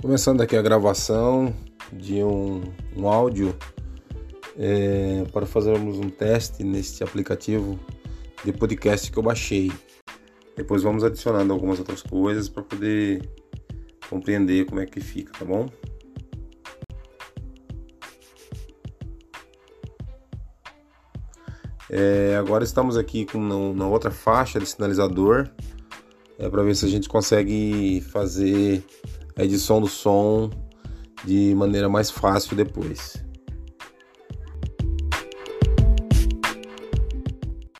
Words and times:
Começando 0.00 0.40
aqui 0.40 0.56
a 0.56 0.62
gravação 0.62 1.54
de 1.92 2.24
um, 2.24 2.62
um 2.96 3.06
áudio 3.06 3.54
é, 4.58 5.26
para 5.30 5.44
fazermos 5.44 5.98
um 5.98 6.08
teste 6.08 6.64
neste 6.64 7.04
aplicativo 7.04 7.78
de 8.42 8.50
podcast 8.50 9.12
que 9.12 9.18
eu 9.18 9.22
baixei. 9.22 9.70
Depois 10.56 10.82
vamos 10.82 11.04
adicionando 11.04 11.52
algumas 11.52 11.78
outras 11.78 12.00
coisas 12.00 12.48
para 12.48 12.62
poder 12.62 13.28
compreender 14.08 14.64
como 14.64 14.80
é 14.80 14.86
que 14.86 15.02
fica, 15.02 15.34
tá 15.38 15.44
bom? 15.44 15.68
É, 21.90 22.36
agora 22.38 22.64
estamos 22.64 22.96
aqui 22.96 23.26
com 23.26 23.74
na 23.74 23.86
outra 23.86 24.10
faixa 24.10 24.58
de 24.58 24.64
sinalizador 24.64 25.50
é, 26.38 26.48
para 26.48 26.62
ver 26.62 26.74
se 26.74 26.86
a 26.86 26.88
gente 26.88 27.06
consegue 27.06 28.00
fazer 28.00 28.82
edição 29.44 29.80
do 29.80 29.88
som 29.88 30.50
de 31.24 31.54
maneira 31.54 31.88
mais 31.88 32.10
fácil 32.10 32.56
depois. 32.56 33.14